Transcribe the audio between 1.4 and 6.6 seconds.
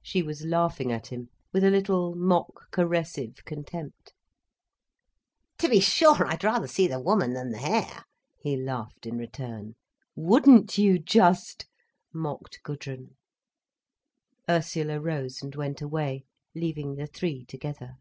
with a little, mock caressive contempt. "To be sure, I'd